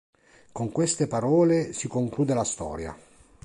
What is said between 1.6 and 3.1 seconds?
si conclude la storia.